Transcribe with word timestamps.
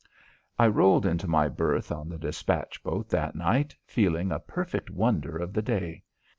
I 0.57 0.65
rolled 0.65 1.05
into 1.05 1.27
my 1.27 1.47
berth 1.47 1.91
on 1.91 2.09
the 2.09 2.17
despatch 2.17 2.81
boat 2.81 3.07
that 3.09 3.35
night 3.35 3.75
feeling 3.85 4.31
a 4.31 4.39
perfect 4.39 4.89
wonder 4.89 5.37
of 5.37 5.53
the 5.53 5.61
day. 5.61 6.01